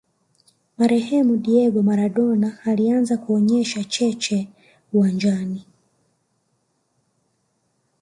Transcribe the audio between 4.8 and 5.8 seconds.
uwanjani